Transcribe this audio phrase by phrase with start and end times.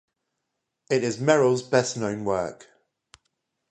[0.89, 2.67] It is Merrill's best known work.